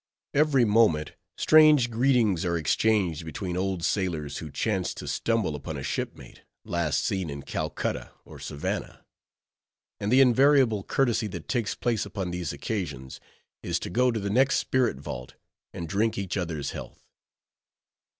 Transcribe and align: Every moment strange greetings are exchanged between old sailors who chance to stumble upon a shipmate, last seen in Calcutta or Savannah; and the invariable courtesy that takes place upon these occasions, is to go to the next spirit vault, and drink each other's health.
Every 0.33 0.65
moment 0.65 1.11
strange 1.37 1.91
greetings 1.91 2.43
are 2.43 2.57
exchanged 2.57 3.23
between 3.23 3.55
old 3.55 3.83
sailors 3.85 4.39
who 4.39 4.49
chance 4.49 4.95
to 4.95 5.07
stumble 5.07 5.55
upon 5.55 5.77
a 5.77 5.83
shipmate, 5.83 6.41
last 6.65 7.05
seen 7.05 7.29
in 7.29 7.43
Calcutta 7.43 8.11
or 8.25 8.39
Savannah; 8.39 9.05
and 9.99 10.11
the 10.11 10.19
invariable 10.21 10.81
courtesy 10.83 11.27
that 11.27 11.47
takes 11.47 11.75
place 11.75 12.03
upon 12.03 12.31
these 12.31 12.51
occasions, 12.51 13.19
is 13.61 13.77
to 13.81 13.91
go 13.91 14.09
to 14.09 14.19
the 14.19 14.31
next 14.31 14.55
spirit 14.57 14.97
vault, 14.97 15.35
and 15.71 15.87
drink 15.87 16.17
each 16.17 16.35
other's 16.35 16.71
health. 16.71 17.05